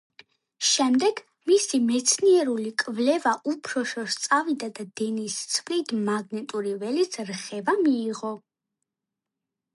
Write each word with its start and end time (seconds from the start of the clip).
შემდეგმ 0.67 1.49
მისი 1.51 1.79
მეცნიერული 1.89 2.71
კვლევა 2.83 3.33
უფრო 3.53 3.83
შორს 3.93 4.17
წავიდა 4.25 4.71
და 4.81 4.87
დენის 5.03 5.37
ცვლით 5.53 5.95
მაგნიტური 6.09 6.75
ველის 6.87 7.23
რხევა 7.31 7.79
მიიღო. 7.85 8.35